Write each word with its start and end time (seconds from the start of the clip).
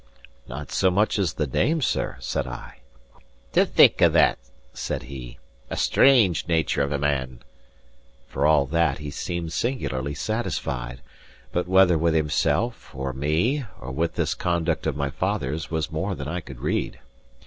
"Not 0.47 0.71
so 0.71 0.89
much 0.89 1.19
as 1.19 1.33
the 1.33 1.45
name, 1.45 1.79
sir," 1.79 2.17
said 2.19 2.47
I. 2.47 2.79
"To 3.51 3.67
think 3.67 4.01
o' 4.01 4.09
that!" 4.09 4.39
said 4.73 5.03
he. 5.03 5.37
"A 5.69 5.77
strange 5.77 6.47
nature 6.47 6.81
of 6.81 6.91
a 6.91 6.97
man!" 6.97 7.41
For 8.25 8.47
all 8.47 8.65
that, 8.65 8.97
he 8.97 9.11
seemed 9.11 9.53
singularly 9.53 10.15
satisfied, 10.15 11.01
but 11.51 11.67
whether 11.67 11.99
with 11.99 12.15
himself, 12.15 12.95
or 12.95 13.13
me, 13.13 13.63
or 13.79 13.91
with 13.91 14.15
this 14.15 14.33
conduct 14.33 14.87
of 14.87 14.97
my 14.97 15.11
father's, 15.11 15.69
was 15.69 15.91
more 15.91 16.15
than 16.15 16.27
I 16.27 16.39
could 16.39 16.61
read. 16.61 16.99